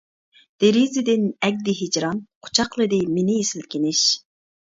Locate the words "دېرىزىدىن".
0.61-1.27